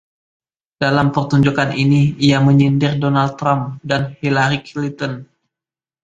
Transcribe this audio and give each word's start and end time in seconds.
Dalam 0.83 1.07
pertunjukan 1.15 1.69
ini, 1.83 2.01
ia 2.27 2.37
menyindir 2.47 2.93
Donald 3.03 3.33
Trump 3.39 3.63
dan 3.89 4.01
Hillary 4.19 4.59
Clinton. 4.67 5.13